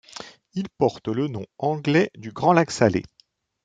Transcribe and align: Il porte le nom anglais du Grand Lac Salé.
Il 0.55 0.67
porte 0.67 1.09
le 1.09 1.27
nom 1.27 1.45
anglais 1.59 2.09
du 2.17 2.31
Grand 2.31 2.53
Lac 2.53 2.71
Salé. 2.71 3.03